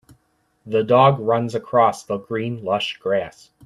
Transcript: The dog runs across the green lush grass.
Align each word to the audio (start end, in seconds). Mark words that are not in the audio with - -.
The 0.65 0.81
dog 0.83 1.19
runs 1.19 1.53
across 1.53 2.01
the 2.03 2.17
green 2.17 2.63
lush 2.63 2.97
grass. 2.97 3.51